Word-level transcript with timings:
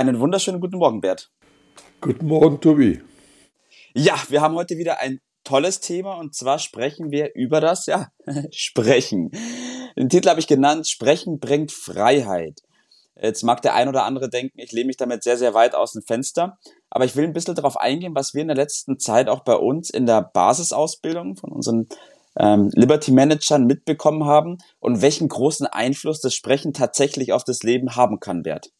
Einen 0.00 0.18
wunderschönen 0.18 0.62
guten 0.62 0.78
Morgen, 0.78 1.02
Bert. 1.02 1.30
Guten 2.00 2.26
Morgen, 2.26 2.58
Tobi. 2.58 3.02
Ja, 3.92 4.14
wir 4.30 4.40
haben 4.40 4.54
heute 4.54 4.78
wieder 4.78 4.98
ein 4.98 5.20
tolles 5.44 5.80
Thema 5.80 6.14
und 6.14 6.34
zwar 6.34 6.58
sprechen 6.58 7.10
wir 7.10 7.34
über 7.34 7.60
das, 7.60 7.84
ja, 7.84 8.08
Sprechen. 8.50 9.30
Den 9.98 10.08
Titel 10.08 10.30
habe 10.30 10.40
ich 10.40 10.46
genannt, 10.46 10.88
Sprechen 10.88 11.38
bringt 11.38 11.70
Freiheit. 11.70 12.60
Jetzt 13.14 13.42
mag 13.42 13.60
der 13.60 13.74
ein 13.74 13.90
oder 13.90 14.04
andere 14.04 14.30
denken, 14.30 14.58
ich 14.58 14.72
lehne 14.72 14.86
mich 14.86 14.96
damit 14.96 15.22
sehr, 15.22 15.36
sehr 15.36 15.52
weit 15.52 15.74
aus 15.74 15.92
dem 15.92 16.00
Fenster. 16.00 16.56
Aber 16.88 17.04
ich 17.04 17.14
will 17.14 17.24
ein 17.24 17.34
bisschen 17.34 17.54
darauf 17.54 17.76
eingehen, 17.76 18.14
was 18.14 18.32
wir 18.32 18.40
in 18.40 18.48
der 18.48 18.56
letzten 18.56 18.98
Zeit 18.98 19.28
auch 19.28 19.44
bei 19.44 19.56
uns 19.56 19.90
in 19.90 20.06
der 20.06 20.22
Basisausbildung 20.22 21.36
von 21.36 21.52
unseren 21.52 21.88
ähm, 22.38 22.70
Liberty 22.72 23.12
Managern 23.12 23.66
mitbekommen 23.66 24.24
haben 24.24 24.56
und 24.78 25.02
welchen 25.02 25.28
großen 25.28 25.66
Einfluss 25.66 26.22
das 26.22 26.34
Sprechen 26.34 26.72
tatsächlich 26.72 27.34
auf 27.34 27.44
das 27.44 27.62
Leben 27.62 27.96
haben 27.96 28.18
kann, 28.18 28.42
Bert. 28.44 28.70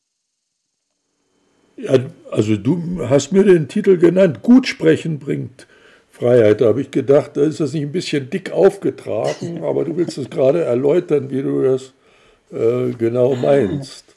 Ja, 1.80 1.98
also 2.30 2.56
du 2.56 3.08
hast 3.08 3.32
mir 3.32 3.44
den 3.44 3.68
Titel 3.68 3.96
genannt, 3.96 4.42
gut 4.42 4.66
sprechen 4.66 5.18
bringt 5.18 5.66
Freiheit. 6.10 6.60
Da 6.60 6.66
habe 6.66 6.82
ich 6.82 6.90
gedacht, 6.90 7.36
da 7.36 7.42
ist 7.42 7.60
das 7.60 7.72
nicht 7.72 7.82
ein 7.82 7.92
bisschen 7.92 8.28
dick 8.28 8.50
aufgetragen, 8.50 9.64
aber 9.64 9.84
du 9.84 9.96
willst 9.96 10.18
es 10.18 10.28
gerade 10.28 10.62
erläutern, 10.62 11.30
wie 11.30 11.42
du 11.42 11.62
das 11.62 11.94
äh, 12.52 12.92
genau 12.92 13.34
meinst. 13.34 14.14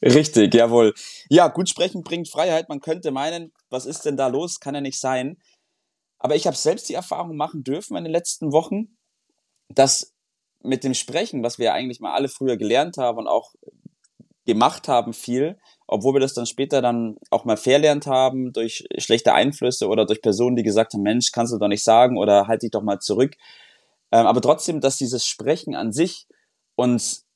Richtig, 0.00 0.54
jawohl. 0.54 0.94
Ja, 1.28 1.48
gut 1.48 1.68
sprechen 1.68 2.02
bringt 2.02 2.28
Freiheit. 2.28 2.68
Man 2.68 2.80
könnte 2.80 3.10
meinen, 3.10 3.52
was 3.70 3.86
ist 3.86 4.04
denn 4.04 4.16
da 4.16 4.28
los? 4.28 4.60
Kann 4.60 4.74
ja 4.74 4.80
nicht 4.80 5.00
sein. 5.00 5.38
Aber 6.18 6.36
ich 6.36 6.46
habe 6.46 6.56
selbst 6.56 6.88
die 6.88 6.94
Erfahrung 6.94 7.36
machen 7.36 7.64
dürfen 7.64 7.96
in 7.96 8.04
den 8.04 8.12
letzten 8.12 8.52
Wochen, 8.52 8.96
dass 9.68 10.12
mit 10.62 10.84
dem 10.84 10.94
Sprechen, 10.94 11.42
was 11.42 11.58
wir 11.58 11.66
ja 11.66 11.72
eigentlich 11.72 12.00
mal 12.00 12.14
alle 12.14 12.28
früher 12.28 12.56
gelernt 12.56 12.96
haben 12.96 13.18
und 13.18 13.26
auch 13.26 13.54
gemacht 14.44 14.88
haben 14.88 15.12
viel, 15.12 15.58
obwohl 15.86 16.14
wir 16.14 16.20
das 16.20 16.34
dann 16.34 16.46
später 16.46 16.82
dann 16.82 17.16
auch 17.30 17.44
mal 17.44 17.56
verlernt 17.56 18.06
haben 18.06 18.52
durch 18.52 18.86
schlechte 18.98 19.34
Einflüsse 19.34 19.88
oder 19.88 20.06
durch 20.06 20.22
Personen, 20.22 20.56
die 20.56 20.62
gesagt 20.62 20.94
haben, 20.94 21.02
Mensch, 21.02 21.32
kannst 21.32 21.52
du 21.52 21.58
doch 21.58 21.68
nicht 21.68 21.84
sagen 21.84 22.18
oder 22.18 22.48
halt 22.48 22.62
dich 22.62 22.70
doch 22.70 22.82
mal 22.82 22.98
zurück. 22.98 23.36
Ähm, 24.10 24.26
aber 24.26 24.40
trotzdem, 24.40 24.80
dass 24.80 24.96
dieses 24.96 25.26
Sprechen 25.26 25.74
an 25.74 25.92
sich 25.92 26.26
uns 26.74 27.26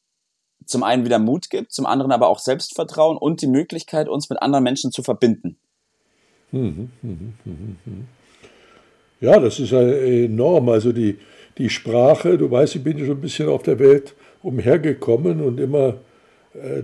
zum 0.64 0.82
einen 0.82 1.04
wieder 1.04 1.18
Mut 1.18 1.50
gibt, 1.50 1.72
zum 1.72 1.86
anderen 1.86 2.12
aber 2.12 2.28
auch 2.28 2.38
Selbstvertrauen 2.38 3.16
und 3.16 3.40
die 3.40 3.46
Möglichkeit, 3.46 4.08
uns 4.08 4.28
mit 4.28 4.42
anderen 4.42 4.64
Menschen 4.64 4.90
zu 4.90 5.02
verbinden. 5.02 5.58
Mhm, 6.50 6.90
mhm, 7.02 7.34
mhm, 7.44 8.08
ja, 9.20 9.38
das 9.40 9.58
ist 9.58 9.72
enorm. 9.72 10.68
Also 10.68 10.92
die, 10.92 11.18
die 11.58 11.70
Sprache, 11.70 12.36
du 12.36 12.50
weißt, 12.50 12.76
ich 12.76 12.84
bin 12.84 12.98
schon 12.98 13.10
ein 13.10 13.20
bisschen 13.20 13.48
auf 13.48 13.62
der 13.62 13.78
Welt 13.78 14.14
umhergekommen 14.42 15.40
und 15.40 15.58
immer 15.58 15.94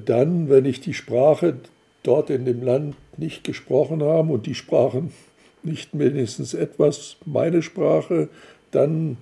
dann, 0.05 0.49
wenn 0.49 0.65
ich 0.65 0.81
die 0.81 0.95
Sprache 0.95 1.55
dort 2.03 2.31
in 2.31 2.45
dem 2.45 2.63
Land 2.63 2.97
nicht 3.17 3.45
gesprochen 3.45 4.03
habe 4.03 4.33
und 4.33 4.47
die 4.47 4.55
sprachen 4.55 5.13
nicht 5.63 5.95
mindestens 5.95 6.55
etwas 6.55 7.17
meine 7.25 7.63
Sprache, 7.63 8.29
dann 8.71 9.17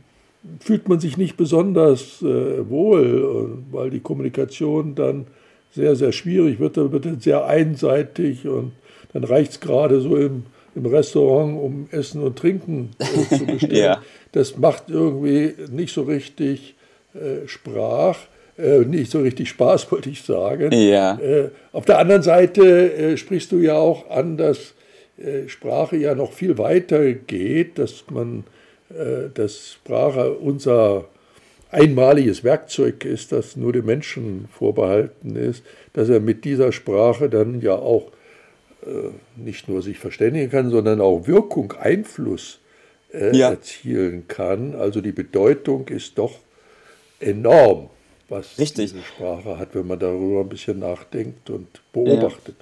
fühlt 0.60 0.88
man 0.88 1.00
sich 1.00 1.18
nicht 1.18 1.36
besonders 1.36 2.22
äh, 2.22 2.68
wohl, 2.68 3.58
weil 3.70 3.90
die 3.90 4.00
Kommunikation 4.00 4.94
dann 4.94 5.26
sehr, 5.72 5.96
sehr 5.96 6.12
schwierig 6.12 6.58
wird, 6.58 6.76
dann 6.76 6.92
wird 6.92 7.22
sehr 7.22 7.44
einseitig 7.44 8.46
und 8.48 8.72
dann 9.12 9.24
reicht 9.24 9.52
es 9.52 9.60
gerade 9.60 10.00
so 10.00 10.16
im, 10.16 10.44
im 10.74 10.86
Restaurant, 10.86 11.60
um 11.60 11.88
Essen 11.90 12.22
und 12.22 12.38
Trinken 12.38 12.90
äh, 12.98 13.36
zu 13.36 13.46
bestellen. 13.46 13.76
ja. 13.76 14.02
Das 14.32 14.56
macht 14.56 14.88
irgendwie 14.88 15.54
nicht 15.70 15.92
so 15.92 16.02
richtig 16.02 16.74
äh, 17.14 17.46
Sprach 17.46 18.16
äh, 18.60 18.84
nicht 18.84 19.10
so 19.10 19.20
richtig 19.20 19.48
Spaß, 19.48 19.90
wollte 19.92 20.10
ich 20.10 20.22
sagen. 20.22 20.72
Ja. 20.72 21.18
Äh, 21.18 21.50
auf 21.72 21.84
der 21.84 21.98
anderen 21.98 22.22
Seite 22.22 22.92
äh, 22.92 23.16
sprichst 23.16 23.52
du 23.52 23.58
ja 23.58 23.74
auch 23.74 24.10
an, 24.10 24.36
dass 24.36 24.74
äh, 25.18 25.48
Sprache 25.48 25.96
ja 25.96 26.14
noch 26.14 26.32
viel 26.32 26.58
weiter 26.58 27.12
geht, 27.12 27.78
dass 27.78 28.04
man, 28.10 28.44
äh, 28.90 29.28
dass 29.32 29.72
Sprache 29.74 30.32
unser 30.32 31.06
einmaliges 31.70 32.42
Werkzeug 32.42 33.04
ist, 33.04 33.32
das 33.32 33.56
nur 33.56 33.72
dem 33.72 33.86
Menschen 33.86 34.48
vorbehalten 34.52 35.36
ist, 35.36 35.62
dass 35.92 36.08
er 36.08 36.20
mit 36.20 36.44
dieser 36.44 36.72
Sprache 36.72 37.28
dann 37.28 37.60
ja 37.60 37.74
auch 37.74 38.10
äh, 38.84 39.10
nicht 39.36 39.68
nur 39.68 39.82
sich 39.82 39.98
verständigen 39.98 40.50
kann, 40.50 40.70
sondern 40.70 41.00
auch 41.00 41.26
Wirkung, 41.26 41.72
Einfluss 41.72 42.58
ja. 43.12 43.50
erzielen 43.50 44.28
kann. 44.28 44.76
Also 44.76 45.00
die 45.00 45.10
Bedeutung 45.10 45.88
ist 45.88 46.16
doch 46.16 46.38
enorm 47.18 47.90
was 48.30 48.58
Richtig. 48.58 48.92
diese 48.92 49.02
Sprache 49.02 49.58
hat, 49.58 49.74
wenn 49.74 49.86
man 49.86 49.98
darüber 49.98 50.40
ein 50.40 50.48
bisschen 50.48 50.78
nachdenkt 50.78 51.50
und 51.50 51.68
beobachtet. 51.92 52.56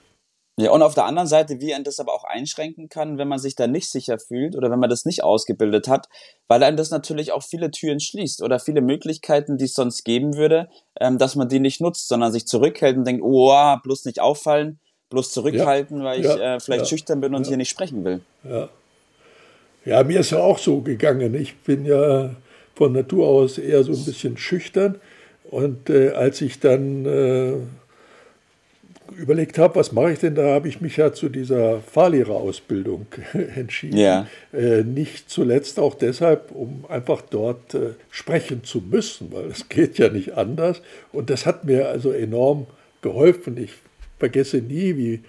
Ja. 0.56 0.66
ja, 0.66 0.70
und 0.72 0.82
auf 0.82 0.94
der 0.94 1.04
anderen 1.04 1.28
Seite, 1.28 1.60
wie 1.60 1.74
ein 1.74 1.84
das 1.84 2.00
aber 2.00 2.14
auch 2.14 2.24
einschränken 2.24 2.88
kann, 2.88 3.18
wenn 3.18 3.28
man 3.28 3.38
sich 3.38 3.54
da 3.54 3.66
nicht 3.66 3.90
sicher 3.90 4.18
fühlt 4.18 4.56
oder 4.56 4.70
wenn 4.70 4.78
man 4.78 4.90
das 4.90 5.04
nicht 5.04 5.22
ausgebildet 5.22 5.86
hat, 5.86 6.08
weil 6.48 6.62
einem 6.62 6.76
das 6.76 6.90
natürlich 6.90 7.32
auch 7.32 7.42
viele 7.42 7.70
Türen 7.70 8.00
schließt 8.00 8.42
oder 8.42 8.58
viele 8.58 8.80
Möglichkeiten, 8.80 9.58
die 9.58 9.66
es 9.66 9.74
sonst 9.74 10.04
geben 10.04 10.36
würde, 10.36 10.68
ähm, 11.00 11.18
dass 11.18 11.36
man 11.36 11.48
die 11.48 11.60
nicht 11.60 11.80
nutzt, 11.80 12.08
sondern 12.08 12.32
sich 12.32 12.46
zurückhält 12.46 12.96
und 12.96 13.06
denkt, 13.06 13.22
oh, 13.22 13.76
bloß 13.82 14.06
nicht 14.06 14.20
auffallen, 14.20 14.80
bloß 15.10 15.30
zurückhalten, 15.32 15.98
ja, 15.98 16.04
weil 16.04 16.20
ich 16.20 16.26
ja, 16.26 16.56
äh, 16.56 16.60
vielleicht 16.60 16.88
schüchtern 16.88 17.20
bin 17.20 17.34
und 17.34 17.46
hier 17.46 17.58
nicht 17.58 17.70
sprechen 17.70 18.04
will. 18.04 18.20
Ja. 18.44 18.68
ja, 19.84 20.02
mir 20.02 20.20
ist 20.20 20.30
ja 20.30 20.38
auch 20.38 20.58
so 20.58 20.80
gegangen. 20.80 21.34
Ich 21.34 21.58
bin 21.58 21.84
ja 21.84 22.34
von 22.74 22.92
Natur 22.92 23.26
aus 23.26 23.58
eher 23.58 23.82
so 23.84 23.92
ein 23.92 24.04
bisschen 24.04 24.38
schüchtern. 24.38 25.00
Und 25.50 25.88
äh, 25.88 26.10
als 26.10 26.40
ich 26.42 26.60
dann 26.60 27.06
äh, 27.06 27.54
überlegt 29.16 29.58
habe, 29.58 29.76
was 29.76 29.92
mache 29.92 30.12
ich 30.12 30.18
denn, 30.18 30.34
da 30.34 30.54
habe 30.54 30.68
ich 30.68 30.80
mich 30.80 30.96
ja 30.96 31.12
zu 31.12 31.28
dieser 31.28 31.80
Fahrlehrerausbildung 31.80 33.06
entschieden. 33.56 33.96
Ja. 33.96 34.26
Äh, 34.52 34.82
nicht 34.82 35.30
zuletzt 35.30 35.78
auch 35.78 35.94
deshalb, 35.94 36.52
um 36.52 36.84
einfach 36.88 37.22
dort 37.22 37.74
äh, 37.74 37.90
sprechen 38.10 38.62
zu 38.64 38.80
müssen, 38.80 39.32
weil 39.32 39.46
es 39.46 39.68
geht 39.68 39.98
ja 39.98 40.10
nicht 40.10 40.34
anders. 40.34 40.82
Und 41.12 41.30
das 41.30 41.46
hat 41.46 41.64
mir 41.64 41.88
also 41.88 42.12
enorm 42.12 42.66
geholfen. 43.00 43.56
Ich 43.56 43.72
vergesse 44.18 44.58
nie, 44.58 44.96
wie 44.96 45.20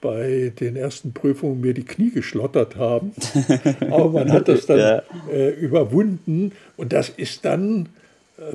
bei 0.00 0.52
den 0.58 0.76
ersten 0.76 1.12
Prüfungen 1.12 1.60
mir 1.60 1.74
die 1.74 1.84
Knie 1.84 2.10
geschlottert 2.10 2.76
haben. 2.76 3.12
Aber 3.80 4.10
man 4.10 4.32
hat 4.32 4.48
das 4.48 4.66
dann 4.66 4.78
ja. 4.78 5.02
äh, 5.30 5.50
überwunden 5.50 6.52
und 6.76 6.92
das 6.92 7.08
ist 7.08 7.44
dann 7.44 7.88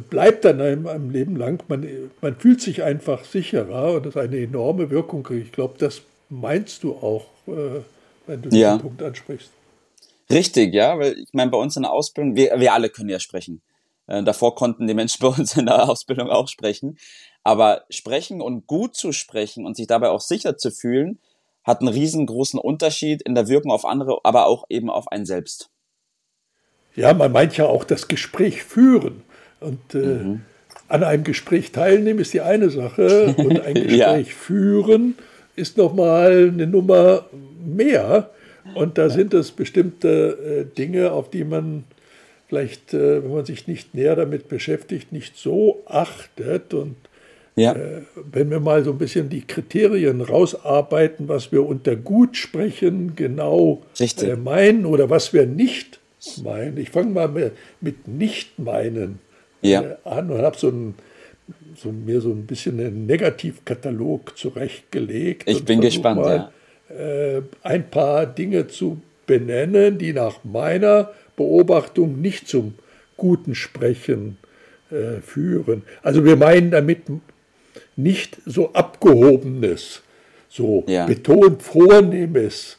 bleibt 0.09 0.45
dann 0.45 0.61
einem, 0.61 0.87
einem 0.87 1.09
Leben 1.09 1.35
lang. 1.35 1.63
Man, 1.67 1.87
man 2.21 2.35
fühlt 2.35 2.61
sich 2.61 2.83
einfach 2.83 3.25
sicherer 3.25 3.93
und 3.95 4.05
das 4.05 4.15
ist 4.15 4.21
eine 4.21 4.37
enorme 4.37 4.89
Wirkung. 4.89 5.27
Ich 5.31 5.51
glaube, 5.51 5.75
das 5.77 6.01
meinst 6.29 6.83
du 6.83 6.93
auch, 6.93 7.25
äh, 7.47 7.81
wenn 8.27 8.41
du 8.41 8.49
ja. 8.49 8.73
diesen 8.73 8.81
Punkt 8.81 9.03
ansprichst. 9.03 9.49
Richtig, 10.29 10.73
ja, 10.73 10.97
weil 10.97 11.17
ich 11.19 11.33
meine, 11.33 11.51
bei 11.51 11.57
uns 11.57 11.75
in 11.75 11.83
der 11.83 11.91
Ausbildung, 11.91 12.35
wir, 12.35 12.59
wir 12.59 12.73
alle 12.73 12.89
können 12.89 13.09
ja 13.09 13.19
sprechen. 13.19 13.61
Äh, 14.07 14.23
davor 14.23 14.55
konnten 14.55 14.87
die 14.87 14.93
Menschen 14.93 15.19
bei 15.21 15.27
uns 15.27 15.55
in 15.57 15.65
der 15.65 15.89
Ausbildung 15.89 16.29
auch 16.29 16.47
sprechen. 16.47 16.97
Aber 17.43 17.83
sprechen 17.89 18.41
und 18.41 18.67
gut 18.67 18.95
zu 18.95 19.11
sprechen 19.11 19.65
und 19.65 19.75
sich 19.75 19.87
dabei 19.87 20.09
auch 20.09 20.21
sicher 20.21 20.57
zu 20.57 20.71
fühlen, 20.71 21.19
hat 21.63 21.81
einen 21.81 21.89
riesengroßen 21.89 22.59
Unterschied 22.59 23.21
in 23.21 23.35
der 23.35 23.47
Wirkung 23.47 23.71
auf 23.71 23.85
andere, 23.85 24.19
aber 24.23 24.47
auch 24.47 24.65
eben 24.69 24.89
auf 24.89 25.09
einen 25.09 25.25
selbst. 25.25 25.69
Ja, 26.95 27.13
man 27.13 27.31
meint 27.31 27.57
ja 27.57 27.65
auch 27.65 27.83
das 27.83 28.07
Gespräch 28.07 28.63
führen. 28.63 29.23
Und 29.63 29.95
äh, 29.95 29.97
mhm. 29.97 30.41
an 30.87 31.03
einem 31.03 31.23
Gespräch 31.23 31.71
teilnehmen 31.71 32.19
ist 32.19 32.33
die 32.33 32.41
eine 32.41 32.69
Sache 32.69 33.33
und 33.37 33.61
ein 33.61 33.75
Gespräch 33.75 33.97
ja. 33.97 34.23
führen 34.23 35.15
ist 35.55 35.77
nochmal 35.77 36.49
eine 36.53 36.67
Nummer 36.67 37.25
mehr. 37.63 38.29
Und 38.75 38.97
da 38.97 39.09
sind 39.09 39.33
es 39.33 39.51
bestimmte 39.51 40.65
äh, 40.71 40.75
Dinge, 40.77 41.11
auf 41.11 41.29
die 41.29 41.43
man 41.43 41.83
vielleicht, 42.47 42.93
äh, 42.93 43.23
wenn 43.23 43.33
man 43.33 43.45
sich 43.45 43.67
nicht 43.67 43.93
näher 43.93 44.15
damit 44.15 44.47
beschäftigt, 44.47 45.11
nicht 45.11 45.37
so 45.37 45.83
achtet. 45.85 46.73
Und 46.73 46.95
ja. 47.55 47.73
Äh, 47.73 48.03
wenn 48.31 48.49
wir 48.49 48.59
mal 48.59 48.83
so 48.83 48.91
ein 48.91 48.97
bisschen 48.97 49.29
die 49.29 49.45
Kriterien 49.45 50.21
rausarbeiten, 50.21 51.27
was 51.27 51.51
wir 51.51 51.65
unter 51.65 51.95
gut 51.95 52.37
sprechen 52.37 53.15
genau 53.15 53.83
äh, 53.99 54.35
meinen 54.35 54.85
oder 54.85 55.09
was 55.09 55.33
wir 55.33 55.45
nicht 55.45 55.99
meinen. 56.41 56.77
Ich 56.77 56.89
fange 56.89 57.11
mal 57.11 57.51
mit 57.81 58.07
nicht 58.07 58.57
meinen 58.57 59.19
ja. 59.69 59.97
An 60.03 60.29
und 60.29 60.41
habe 60.41 60.57
so, 60.57 60.69
ein, 60.69 60.95
so 61.75 61.91
mir 61.91 62.21
so 62.21 62.29
ein 62.29 62.45
bisschen 62.45 62.79
einen 62.79 63.05
Negativkatalog 63.05 64.37
zurechtgelegt. 64.37 65.49
Ich 65.49 65.63
bin 65.65 65.81
gespannt, 65.81 66.21
mal, 66.21 66.51
ja. 66.89 66.95
äh, 66.95 67.41
ein 67.63 67.89
paar 67.89 68.25
Dinge 68.25 68.67
zu 68.67 69.01
benennen, 69.25 69.97
die 69.97 70.13
nach 70.13 70.43
meiner 70.43 71.11
Beobachtung 71.35 72.21
nicht 72.21 72.47
zum 72.47 72.75
guten 73.17 73.55
Sprechen 73.55 74.37
äh, 74.91 75.21
führen. 75.21 75.83
Also 76.01 76.25
wir 76.25 76.35
meinen 76.35 76.71
damit 76.71 77.03
nicht 77.95 78.37
so 78.45 78.73
abgehobenes, 78.73 80.01
so 80.49 80.83
ja. 80.87 81.05
betont 81.05 81.63
vornehmes 81.63 82.77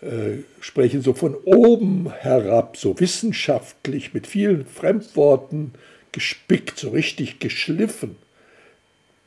äh, 0.00 0.42
Sprechen, 0.60 1.02
so 1.02 1.12
von 1.12 1.34
oben 1.44 2.12
herab, 2.20 2.76
so 2.76 2.98
wissenschaftlich 3.00 4.14
mit 4.14 4.26
vielen 4.26 4.64
Fremdworten 4.64 5.72
gespickt, 6.18 6.80
so 6.80 6.90
richtig 6.90 7.38
geschliffen. 7.38 8.16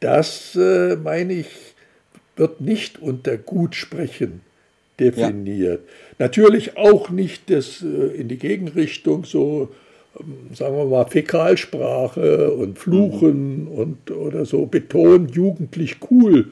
Das, 0.02 0.58
äh, 0.58 0.98
meine 0.98 1.32
ich, 1.32 1.48
wird 2.36 2.60
nicht 2.60 3.02
unter 3.02 3.38
Gutsprechen 3.38 4.42
definiert. 5.00 5.80
Ja. 5.86 6.26
Natürlich 6.26 6.76
auch 6.76 7.10
nicht 7.10 7.50
das 7.50 7.82
äh, 7.82 8.20
in 8.20 8.28
die 8.28 8.38
Gegenrichtung 8.38 9.24
so, 9.24 9.70
ähm, 10.20 10.54
sagen 10.54 10.76
wir 10.76 10.84
mal, 10.84 11.06
Fäkalsprache 11.06 12.52
und 12.52 12.78
Fluchen 12.78 13.64
mhm. 13.64 13.68
und 13.70 14.12
oder 14.12 14.44
so 14.44 14.66
Beton 14.66 15.30
jugendlich 15.30 15.96
cool 16.10 16.50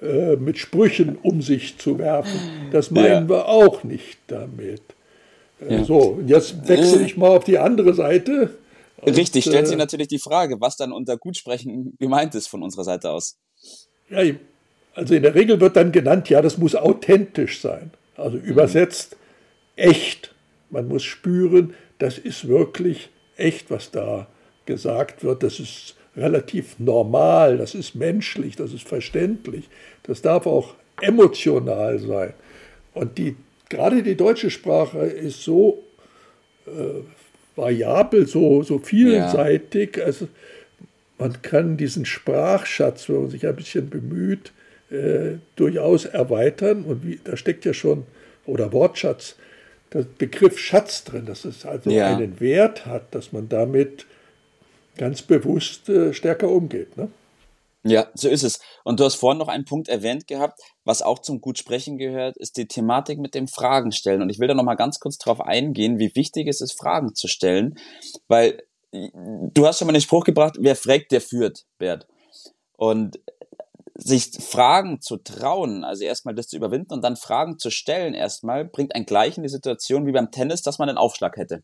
äh, 0.00 0.36
mit 0.36 0.58
Sprüchen 0.58 1.18
um 1.20 1.42
sich 1.42 1.78
zu 1.78 1.98
werfen. 1.98 2.38
Das 2.70 2.92
meinen 2.92 3.24
ja. 3.24 3.28
wir 3.28 3.48
auch 3.48 3.82
nicht 3.82 4.18
damit. 4.28 4.82
Äh, 5.68 5.78
ja. 5.78 5.84
So, 5.84 6.20
jetzt 6.28 6.68
wechsle 6.68 7.02
ich 7.02 7.16
mal 7.16 7.30
auf 7.30 7.42
die 7.42 7.58
andere 7.58 7.92
Seite. 7.92 8.50
Richtig, 9.06 9.44
stellt 9.44 9.66
sich 9.66 9.76
natürlich 9.76 10.08
die 10.08 10.18
Frage, 10.18 10.60
was 10.60 10.76
dann 10.76 10.92
unter 10.92 11.16
Gutsprechen 11.16 11.96
gemeint 11.98 12.34
ist 12.34 12.48
von 12.48 12.62
unserer 12.62 12.84
Seite 12.84 13.10
aus. 13.10 13.38
Ja, 14.08 14.22
also 14.94 15.14
in 15.14 15.22
der 15.22 15.34
Regel 15.34 15.60
wird 15.60 15.76
dann 15.76 15.92
genannt, 15.92 16.28
ja, 16.28 16.42
das 16.42 16.58
muss 16.58 16.74
authentisch 16.74 17.60
sein. 17.60 17.92
Also 18.16 18.36
übersetzt 18.36 19.16
echt. 19.76 20.34
Man 20.68 20.88
muss 20.88 21.02
spüren, 21.02 21.74
das 21.98 22.18
ist 22.18 22.46
wirklich 22.46 23.10
echt, 23.36 23.70
was 23.70 23.90
da 23.90 24.26
gesagt 24.66 25.24
wird. 25.24 25.42
Das 25.42 25.58
ist 25.58 25.96
relativ 26.16 26.78
normal, 26.78 27.58
das 27.58 27.74
ist 27.74 27.94
menschlich, 27.94 28.56
das 28.56 28.72
ist 28.72 28.86
verständlich. 28.86 29.68
Das 30.02 30.22
darf 30.22 30.46
auch 30.46 30.74
emotional 31.00 31.98
sein. 31.98 32.34
Und 32.94 33.18
die, 33.18 33.36
gerade 33.68 34.02
die 34.02 34.16
deutsche 34.16 34.50
Sprache 34.50 34.98
ist 34.98 35.42
so 35.42 35.82
äh, 36.66 37.02
variabel, 37.56 38.26
so, 38.26 38.62
so 38.62 38.78
vielseitig. 38.78 39.96
Ja. 39.96 40.04
Also 40.04 40.28
man 41.18 41.42
kann 41.42 41.76
diesen 41.76 42.06
Sprachschatz, 42.06 43.08
wenn 43.08 43.22
man 43.22 43.30
sich 43.30 43.46
ein 43.46 43.56
bisschen 43.56 43.90
bemüht, 43.90 44.52
äh, 44.90 45.38
durchaus 45.56 46.04
erweitern. 46.04 46.84
Und 46.84 47.06
wie, 47.06 47.20
da 47.22 47.36
steckt 47.36 47.64
ja 47.64 47.74
schon, 47.74 48.04
oder 48.46 48.72
Wortschatz, 48.72 49.36
der 49.92 50.06
Begriff 50.18 50.58
Schatz 50.58 51.04
drin, 51.04 51.26
dass 51.26 51.44
es 51.44 51.66
also 51.66 51.90
ja. 51.90 52.16
einen 52.16 52.40
Wert 52.40 52.86
hat, 52.86 53.14
dass 53.14 53.32
man 53.32 53.48
damit 53.48 54.06
ganz 54.96 55.22
bewusst 55.22 55.88
äh, 55.88 56.12
stärker 56.12 56.48
umgeht. 56.48 56.96
Ne? 56.96 57.08
Ja, 57.82 58.08
so 58.14 58.28
ist 58.28 58.42
es. 58.42 58.60
Und 58.84 59.00
du 59.00 59.04
hast 59.04 59.14
vorhin 59.14 59.38
noch 59.38 59.48
einen 59.48 59.64
Punkt 59.64 59.88
erwähnt 59.88 60.26
gehabt, 60.26 60.60
was 60.84 61.00
auch 61.00 61.18
zum 61.20 61.40
Gutsprechen 61.40 61.96
gehört, 61.96 62.36
ist 62.36 62.58
die 62.58 62.68
Thematik 62.68 63.18
mit 63.18 63.34
dem 63.34 63.48
Fragen 63.48 63.90
stellen. 63.92 64.20
Und 64.20 64.28
ich 64.28 64.38
will 64.38 64.48
da 64.48 64.54
noch 64.54 64.64
mal 64.64 64.74
ganz 64.74 65.00
kurz 65.00 65.16
darauf 65.16 65.40
eingehen, 65.40 65.98
wie 65.98 66.14
wichtig 66.14 66.46
es 66.46 66.60
ist, 66.60 66.78
Fragen 66.78 67.14
zu 67.14 67.26
stellen, 67.26 67.78
weil 68.28 68.62
du 68.92 69.66
hast 69.66 69.78
schon 69.78 69.86
mal 69.86 69.92
den 69.92 70.02
Spruch 70.02 70.24
gebracht, 70.24 70.56
wer 70.58 70.76
fragt, 70.76 71.12
der 71.12 71.20
führt, 71.20 71.64
Bert. 71.78 72.06
Und 72.76 73.18
sich 73.94 74.30
Fragen 74.40 75.00
zu 75.00 75.18
trauen, 75.18 75.84
also 75.84 76.04
erstmal 76.04 76.34
das 76.34 76.48
zu 76.48 76.56
überwinden 76.56 76.92
und 76.92 77.02
dann 77.02 77.16
Fragen 77.16 77.58
zu 77.58 77.70
stellen 77.70 78.14
erstmal, 78.14 78.64
bringt 78.64 78.94
einen 78.94 79.04
gleich 79.06 79.36
in 79.36 79.42
die 79.42 79.48
Situation 79.50 80.06
wie 80.06 80.12
beim 80.12 80.30
Tennis, 80.30 80.62
dass 80.62 80.78
man 80.78 80.88
einen 80.88 80.98
Aufschlag 80.98 81.36
hätte. 81.36 81.62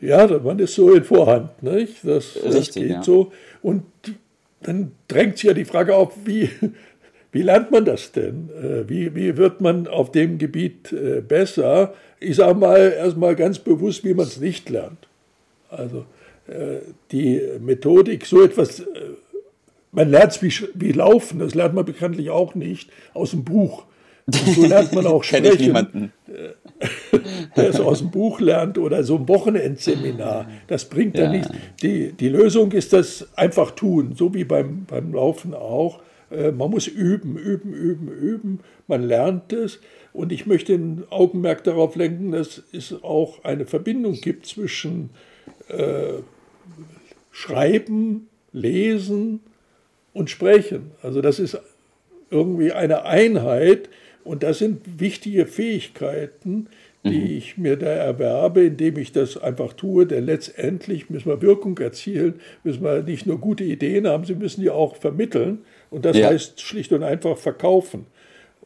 Ja, 0.00 0.26
man 0.38 0.58
ist 0.60 0.74
so 0.74 0.92
in 0.94 1.02
Vorhand, 1.02 1.60
nicht? 1.62 2.04
Das, 2.04 2.36
Richtig, 2.36 2.44
das 2.44 2.74
geht 2.74 2.90
ja. 2.90 3.02
so. 3.02 3.32
Und 3.62 3.84
dann 4.62 4.92
drängt 5.08 5.38
sich 5.38 5.44
ja 5.44 5.54
die 5.54 5.64
Frage 5.64 5.94
auf, 5.94 6.12
wie, 6.24 6.50
wie 7.32 7.42
lernt 7.42 7.70
man 7.70 7.84
das 7.84 8.12
denn? 8.12 8.50
Äh, 8.60 8.88
wie, 8.88 9.14
wie 9.14 9.36
wird 9.36 9.60
man 9.60 9.86
auf 9.86 10.12
dem 10.12 10.38
Gebiet 10.38 10.92
äh, 10.92 11.20
besser? 11.20 11.94
Ich 12.20 12.36
sage 12.36 12.54
mal 12.54 12.92
erstmal 12.96 13.36
ganz 13.36 13.58
bewusst, 13.58 14.04
wie 14.04 14.14
man 14.14 14.26
es 14.26 14.40
nicht 14.40 14.68
lernt. 14.70 15.06
Also 15.70 16.06
äh, 16.48 16.78
die 17.12 17.40
Methodik, 17.60 18.26
so 18.26 18.42
etwas 18.42 18.82
man 19.92 20.10
lernt 20.10 20.32
es 20.32 20.42
wie, 20.42 20.52
wie 20.74 20.92
Laufen, 20.92 21.38
das 21.38 21.54
lernt 21.54 21.74
man 21.74 21.84
bekanntlich 21.84 22.30
auch 22.30 22.54
nicht 22.54 22.90
aus 23.14 23.30
dem 23.30 23.44
Buch. 23.44 23.84
Und 24.26 24.36
so 24.36 24.66
lernt 24.66 24.92
man 24.92 25.06
auch 25.06 25.24
sprechen. 25.24 26.12
der 27.56 27.70
es 27.70 27.80
aus 27.80 27.98
dem 28.00 28.10
Buch 28.10 28.40
lernt 28.40 28.78
oder 28.78 29.02
so 29.04 29.16
ein 29.16 29.28
Wochenendseminar. 29.28 30.48
Das 30.66 30.86
bringt 30.86 31.16
ja, 31.16 31.24
ja 31.24 31.30
nichts. 31.30 31.48
Die, 31.82 32.12
die 32.12 32.28
Lösung 32.28 32.72
ist 32.72 32.92
das 32.92 33.28
einfach 33.36 33.72
tun, 33.72 34.14
so 34.16 34.34
wie 34.34 34.44
beim, 34.44 34.84
beim 34.84 35.12
Laufen 35.12 35.54
auch. 35.54 36.00
Äh, 36.30 36.52
man 36.52 36.70
muss 36.70 36.86
üben, 36.86 37.36
üben, 37.36 37.72
üben, 37.72 38.08
üben. 38.08 38.60
Man 38.86 39.02
lernt 39.02 39.52
es. 39.52 39.80
Und 40.12 40.32
ich 40.32 40.46
möchte 40.46 40.74
ein 40.74 41.04
Augenmerk 41.10 41.64
darauf 41.64 41.94
lenken, 41.94 42.32
dass 42.32 42.62
es 42.72 43.02
auch 43.02 43.44
eine 43.44 43.66
Verbindung 43.66 44.14
gibt 44.14 44.46
zwischen 44.46 45.10
äh, 45.68 46.14
Schreiben, 47.30 48.28
Lesen, 48.52 49.40
und 50.18 50.30
sprechen. 50.30 50.90
Also 51.00 51.20
das 51.20 51.38
ist 51.38 51.58
irgendwie 52.30 52.72
eine 52.72 53.04
Einheit 53.04 53.88
und 54.24 54.42
das 54.42 54.58
sind 54.58 55.00
wichtige 55.00 55.46
Fähigkeiten, 55.46 56.66
die 57.04 57.20
mhm. 57.20 57.26
ich 57.26 57.58
mir 57.58 57.76
da 57.76 57.86
erwerbe, 57.86 58.64
indem 58.64 58.98
ich 58.98 59.12
das 59.12 59.36
einfach 59.36 59.72
tue, 59.72 60.06
denn 60.06 60.26
letztendlich 60.26 61.10
müssen 61.10 61.28
wir 61.28 61.42
Wirkung 61.42 61.78
erzielen, 61.78 62.40
müssen 62.64 62.82
wir 62.82 63.02
nicht 63.02 63.26
nur 63.26 63.38
gute 63.38 63.64
Ideen 63.64 64.06
haben, 64.06 64.24
sie 64.24 64.34
müssen 64.34 64.60
die 64.60 64.70
auch 64.70 64.96
vermitteln 64.96 65.60
und 65.90 66.04
das 66.04 66.16
ja. 66.16 66.28
heißt 66.28 66.60
schlicht 66.60 66.92
und 66.92 67.02
einfach 67.02 67.36
verkaufen. 67.36 68.06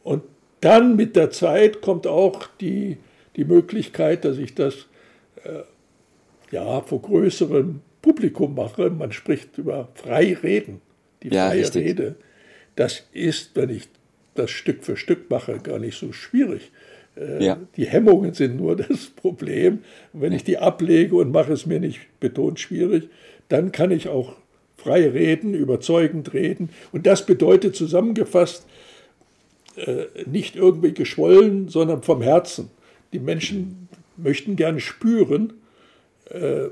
Und 0.03 0.23
dann 0.61 0.95
mit 0.95 1.15
der 1.15 1.29
Zeit 1.29 1.81
kommt 1.81 2.07
auch 2.07 2.47
die, 2.59 2.97
die 3.35 3.45
Möglichkeit, 3.45 4.25
dass 4.25 4.37
ich 4.37 4.55
das 4.55 4.87
äh, 5.43 5.63
ja, 6.51 6.81
vor 6.81 7.01
größerem 7.01 7.81
Publikum 8.01 8.55
mache. 8.55 8.89
Man 8.89 9.11
spricht 9.11 9.57
über 9.57 9.89
frei 9.93 10.37
reden 10.41 10.81
die 11.23 11.29
ja, 11.29 11.49
freie 11.49 11.61
richtig. 11.61 11.85
Rede, 11.85 12.15
das 12.75 13.03
ist, 13.13 13.55
wenn 13.55 13.69
ich 13.69 13.87
das 14.35 14.51
Stück 14.51 14.83
für 14.83 14.97
Stück 14.97 15.29
mache, 15.29 15.59
gar 15.59 15.79
nicht 15.79 15.97
so 15.97 16.11
schwierig. 16.11 16.71
Äh, 17.15 17.43
ja. 17.43 17.57
Die 17.75 17.85
Hemmungen 17.85 18.33
sind 18.33 18.57
nur 18.57 18.75
das 18.77 19.07
Problem. 19.07 19.79
Und 20.13 20.21
wenn 20.21 20.33
ich 20.33 20.43
die 20.43 20.57
ablege 20.57 21.15
und 21.15 21.31
mache 21.31 21.53
es 21.53 21.65
mir 21.65 21.79
nicht 21.79 21.99
betont 22.19 22.59
schwierig, 22.59 23.09
dann 23.49 23.71
kann 23.71 23.91
ich 23.91 24.07
auch 24.07 24.35
frei 24.77 25.07
reden, 25.09 25.53
überzeugend 25.53 26.33
reden. 26.33 26.69
Und 26.91 27.05
das 27.05 27.25
bedeutet 27.25 27.75
zusammengefasst 27.75 28.65
äh, 29.75 30.05
nicht 30.25 30.55
irgendwie 30.55 30.93
geschwollen, 30.93 31.69
sondern 31.69 32.03
vom 32.03 32.21
Herzen. 32.21 32.69
Die 33.11 33.19
Menschen 33.19 33.87
möchten 34.17 34.55
gerne 34.55 34.79
spüren, 34.79 35.53
äh, 36.29 36.65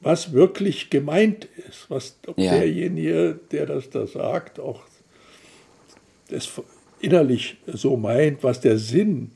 was 0.00 0.32
wirklich 0.32 0.90
gemeint 0.90 1.48
ist, 1.68 1.90
was 1.90 2.18
ob 2.26 2.38
ja. 2.38 2.52
derjenige, 2.52 3.40
der 3.50 3.66
das 3.66 3.90
da 3.90 4.06
sagt, 4.06 4.60
auch 4.60 4.82
das 6.28 6.48
innerlich 7.00 7.56
so 7.66 7.96
meint, 7.96 8.42
was 8.42 8.60
der 8.60 8.78
Sinn 8.78 9.32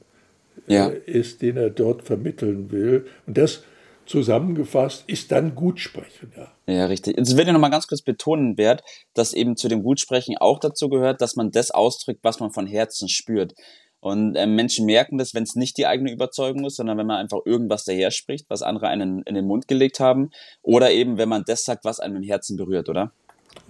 ja. 0.67 0.88
äh, 0.88 0.99
ist, 1.07 1.43
den 1.43 1.57
er 1.57 1.71
dort 1.71 2.02
vermitteln 2.02 2.71
will. 2.71 3.07
Und 3.26 3.38
das 3.38 3.62
zusammengefasst 4.07 5.05
ist 5.07 5.31
dann 5.31 5.55
Gutsprechen. 5.55 6.33
Ja, 6.37 6.52
ja 6.67 6.87
richtig. 6.87 7.17
Jetzt 7.17 7.37
will 7.37 7.47
ich 7.47 7.52
noch 7.52 7.61
mal 7.61 7.69
ganz 7.69 7.87
kurz 7.87 8.02
betonen, 8.02 8.57
Bert, 8.57 8.83
dass 9.14 9.33
eben 9.33 9.57
zu 9.57 9.69
dem 9.69 9.83
Gutsprechen 9.83 10.37
auch 10.38 10.59
dazu 10.59 10.88
gehört, 10.88 11.21
dass 11.21 11.37
man 11.37 11.50
das 11.52 11.71
ausdrückt, 11.71 12.21
was 12.23 12.40
man 12.40 12.50
von 12.50 12.67
Herzen 12.67 13.09
spürt. 13.09 13.55
Und 14.00 14.35
äh, 14.35 14.47
Menschen 14.47 14.87
merken 14.87 15.19
das, 15.19 15.35
wenn 15.35 15.43
es 15.43 15.55
nicht 15.55 15.76
die 15.76 15.87
eigene 15.87 16.11
Überzeugung 16.11 16.64
ist, 16.64 16.76
sondern 16.76 16.99
wenn 16.99 17.07
man 17.07 17.19
einfach 17.19 17.40
irgendwas 17.45 17.85
daher 17.85 18.11
spricht, 18.11 18.47
was 18.49 18.62
andere 18.62 18.88
einen 18.88 19.23
in 19.23 19.35
den 19.35 19.47
Mund 19.47 19.69
gelegt 19.69 20.00
haben. 20.00 20.31
Oder 20.62 20.90
eben, 20.90 21.19
wenn 21.19 21.29
man 21.29 21.45
das 21.47 21.64
sagt, 21.64 21.85
was 21.85 22.00
einem 22.00 22.17
im 22.17 22.23
Herzen 22.23 22.57
berührt, 22.57 22.88
oder? 22.88 23.12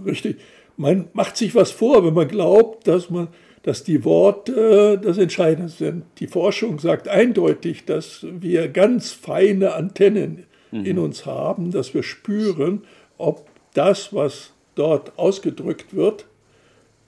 Richtig. 0.05 0.41
Man 0.77 1.11
macht 1.13 1.37
sich 1.37 1.55
was 1.55 1.73
vor, 1.73 2.05
wenn 2.07 2.15
man 2.15 2.29
glaubt, 2.29 2.87
dass 2.87 3.11
man 3.11 3.29
dass 3.63 3.85
die 3.85 4.05
Worte 4.05 4.99
das 5.03 5.19
Entscheidende 5.19 5.69
sind. 5.69 6.05
Die 6.19 6.27
Forschung 6.27 6.79
sagt 6.79 7.09
eindeutig, 7.09 7.85
dass 7.85 8.27
wir 8.31 8.69
ganz 8.69 9.13
feine 9.13 9.75
Antennen 9.75 10.45
mhm. 10.71 10.85
in 10.85 10.99
uns 10.99 11.27
haben, 11.27 11.71
dass 11.71 11.93
wir 11.93 12.03
spüren, 12.03 12.83
ob 13.19 13.47
das, 13.75 14.15
was 14.15 14.53
dort 14.75 15.19
ausgedrückt 15.19 15.95
wird, 15.95 16.27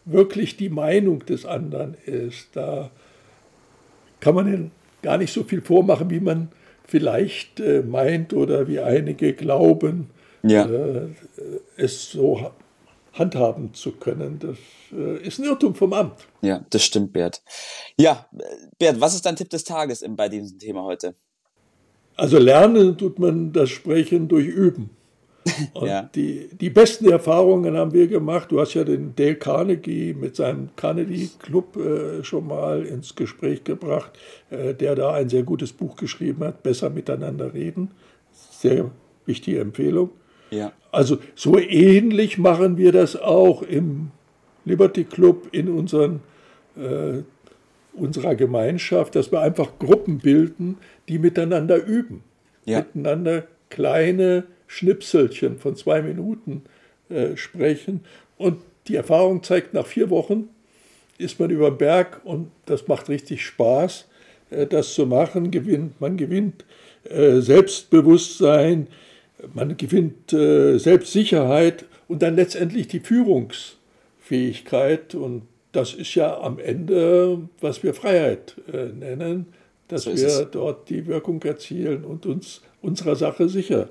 wirklich 0.04 0.56
die 0.56 0.68
Meinung 0.68 1.24
des 1.24 1.46
anderen 1.46 1.94
ist. 2.04 2.48
Da 2.54 2.90
kann 4.20 4.34
man 4.34 4.70
gar 5.00 5.18
nicht 5.18 5.32
so 5.32 5.44
viel 5.44 5.60
vormachen, 5.60 6.10
wie 6.10 6.20
man 6.20 6.48
vielleicht 6.86 7.60
äh, 7.60 7.82
meint 7.82 8.34
oder 8.34 8.68
wie 8.68 8.80
einige 8.80 9.32
glauben, 9.32 10.10
ja. 10.42 10.66
äh, 10.66 11.08
es 11.76 12.10
so 12.10 12.50
handhaben 13.12 13.74
zu 13.74 13.92
können. 13.92 14.38
Das 14.38 14.56
äh, 14.92 15.26
ist 15.26 15.38
ein 15.38 15.44
Irrtum 15.44 15.74
vom 15.74 15.92
Amt. 15.92 16.26
Ja, 16.40 16.64
das 16.70 16.84
stimmt, 16.84 17.12
Bert. 17.12 17.42
Ja, 17.98 18.26
Bert, 18.78 19.00
was 19.00 19.14
ist 19.14 19.26
dein 19.26 19.36
Tipp 19.36 19.50
des 19.50 19.64
Tages 19.64 20.04
bei 20.08 20.28
diesem 20.28 20.58
Thema 20.58 20.82
heute? 20.82 21.14
Also 22.16 22.38
lernen 22.38 22.96
tut 22.96 23.18
man 23.18 23.52
das 23.52 23.70
Sprechen 23.70 24.28
durch 24.28 24.46
Üben. 24.46 24.90
Und 25.74 25.88
ja. 25.88 26.08
die, 26.14 26.50
die 26.52 26.70
besten 26.70 27.10
Erfahrungen 27.10 27.76
haben 27.76 27.92
wir 27.92 28.06
gemacht. 28.06 28.52
Du 28.52 28.60
hast 28.60 28.74
ja 28.74 28.84
den 28.84 29.14
Dale 29.16 29.34
Carnegie 29.34 30.14
mit 30.14 30.36
seinem 30.36 30.70
Carnegie 30.76 31.30
Club 31.38 31.76
äh, 31.76 32.22
schon 32.22 32.46
mal 32.46 32.84
ins 32.84 33.16
Gespräch 33.16 33.64
gebracht, 33.64 34.12
äh, 34.50 34.72
der 34.74 34.94
da 34.94 35.12
ein 35.14 35.28
sehr 35.28 35.42
gutes 35.42 35.72
Buch 35.72 35.96
geschrieben 35.96 36.44
hat, 36.44 36.62
Besser 36.62 36.90
miteinander 36.90 37.54
reden. 37.54 37.90
Sehr 38.30 38.90
wichtige 39.26 39.60
Empfehlung. 39.60 40.10
Ja. 40.52 40.72
Also 40.92 41.18
so 41.34 41.58
ähnlich 41.58 42.38
machen 42.38 42.76
wir 42.76 42.92
das 42.92 43.16
auch 43.16 43.62
im 43.62 44.10
Liberty 44.64 45.04
Club 45.04 45.48
in 45.52 45.68
unseren, 45.68 46.20
äh, 46.76 47.22
unserer 47.94 48.34
Gemeinschaft, 48.34 49.16
dass 49.16 49.32
wir 49.32 49.40
einfach 49.40 49.78
Gruppen 49.78 50.18
bilden, 50.18 50.76
die 51.08 51.18
miteinander 51.18 51.82
üben. 51.82 52.22
Ja. 52.66 52.80
Miteinander 52.80 53.44
kleine 53.70 54.44
Schnipselchen 54.66 55.58
von 55.58 55.74
zwei 55.74 56.02
Minuten 56.02 56.62
äh, 57.08 57.36
sprechen. 57.36 58.00
Und 58.36 58.58
die 58.88 58.96
Erfahrung 58.96 59.42
zeigt, 59.42 59.72
nach 59.72 59.86
vier 59.86 60.10
Wochen 60.10 60.50
ist 61.16 61.40
man 61.40 61.50
über 61.50 61.70
den 61.70 61.78
Berg 61.78 62.20
und 62.24 62.50
das 62.66 62.88
macht 62.88 63.08
richtig 63.08 63.44
Spaß, 63.46 64.06
äh, 64.50 64.66
das 64.66 64.92
zu 64.92 65.06
machen. 65.06 65.50
Gewinnt, 65.50 65.98
man 66.00 66.18
gewinnt 66.18 66.66
äh, 67.08 67.40
Selbstbewusstsein, 67.40 68.88
man 69.54 69.76
gewinnt 69.76 70.32
äh, 70.32 70.78
Selbstsicherheit 70.78 71.84
und 72.08 72.22
dann 72.22 72.36
letztendlich 72.36 72.88
die 72.88 73.00
Führungsfähigkeit. 73.00 75.14
Und 75.14 75.42
das 75.72 75.92
ist 75.94 76.14
ja 76.14 76.40
am 76.40 76.58
Ende, 76.58 77.48
was 77.60 77.82
wir 77.82 77.92
Freiheit 77.94 78.56
äh, 78.72 78.86
nennen, 78.86 79.52
dass 79.88 80.04
so 80.04 80.14
wir 80.14 80.44
dort 80.46 80.88
die 80.88 81.06
Wirkung 81.06 81.42
erzielen 81.42 82.04
und 82.04 82.24
uns 82.26 82.62
unserer 82.80 83.16
Sache 83.16 83.48
sicher 83.48 83.88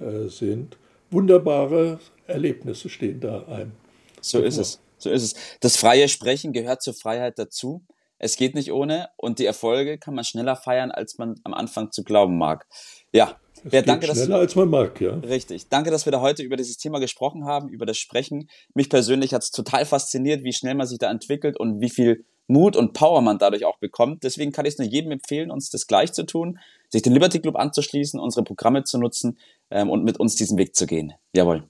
äh, 0.00 0.28
sind. 0.28 0.78
Wunderbare 1.10 2.00
Erlebnisse 2.26 2.88
stehen 2.88 3.20
da 3.20 3.44
ein. 3.48 3.72
So 4.20 4.40
ist 4.40 4.58
es. 4.58 4.80
So 4.98 5.10
ist 5.10 5.22
es. 5.22 5.34
Das 5.60 5.76
freie 5.76 6.08
Sprechen 6.08 6.52
gehört 6.52 6.82
zur 6.82 6.94
Freiheit 6.94 7.38
dazu. 7.38 7.82
Es 8.18 8.36
geht 8.36 8.54
nicht 8.54 8.72
ohne 8.72 9.10
und 9.16 9.38
die 9.38 9.44
Erfolge 9.44 9.98
kann 9.98 10.14
man 10.14 10.24
schneller 10.24 10.56
feiern, 10.56 10.90
als 10.90 11.18
man 11.18 11.34
am 11.44 11.52
Anfang 11.52 11.92
zu 11.92 12.02
glauben 12.02 12.38
mag. 12.38 12.66
Ja, 13.12 13.36
ja, 13.70 13.82
danke, 13.82 14.06
schneller 14.06 14.26
dass, 14.26 14.40
als 14.40 14.56
man 14.56 14.70
mag, 14.70 15.00
ja. 15.00 15.14
Richtig. 15.14 15.68
Danke, 15.68 15.90
dass 15.90 16.06
wir 16.06 16.12
da 16.12 16.20
heute 16.20 16.42
über 16.42 16.56
dieses 16.56 16.76
Thema 16.76 16.98
gesprochen 16.98 17.44
haben, 17.44 17.68
über 17.68 17.86
das 17.86 17.98
Sprechen. 17.98 18.48
Mich 18.74 18.88
persönlich 18.88 19.34
hat 19.34 19.42
es 19.42 19.50
total 19.50 19.84
fasziniert, 19.84 20.44
wie 20.44 20.52
schnell 20.52 20.74
man 20.74 20.86
sich 20.86 20.98
da 20.98 21.10
entwickelt 21.10 21.58
und 21.58 21.80
wie 21.80 21.90
viel 21.90 22.24
Mut 22.48 22.76
und 22.76 22.92
Power 22.92 23.20
man 23.22 23.38
dadurch 23.38 23.64
auch 23.64 23.78
bekommt. 23.78 24.22
Deswegen 24.22 24.52
kann 24.52 24.66
ich 24.66 24.74
es 24.74 24.78
nur 24.78 24.88
jedem 24.88 25.10
empfehlen, 25.12 25.50
uns 25.50 25.70
das 25.70 25.86
gleich 25.86 26.12
zu 26.12 26.24
tun, 26.24 26.58
sich 26.88 27.02
den 27.02 27.12
Liberty 27.12 27.40
Club 27.40 27.56
anzuschließen, 27.56 28.20
unsere 28.20 28.44
Programme 28.44 28.84
zu 28.84 28.98
nutzen 28.98 29.38
ähm, 29.70 29.90
und 29.90 30.04
mit 30.04 30.18
uns 30.20 30.36
diesen 30.36 30.58
Weg 30.58 30.76
zu 30.76 30.86
gehen. 30.86 31.12
Jawohl. 31.34 31.68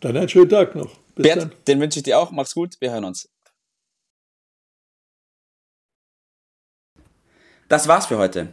Dann 0.00 0.16
einen 0.16 0.28
schönen 0.28 0.50
Tag 0.50 0.74
noch. 0.74 0.90
Bis 1.14 1.22
Bert, 1.24 1.42
dann. 1.42 1.52
den 1.68 1.80
wünsche 1.80 2.00
ich 2.00 2.02
dir 2.02 2.18
auch. 2.18 2.30
Mach's 2.32 2.54
gut. 2.54 2.76
Wir 2.80 2.92
hören 2.92 3.04
uns. 3.04 3.28
Das 7.68 7.88
war's 7.88 8.06
für 8.06 8.18
heute. 8.18 8.52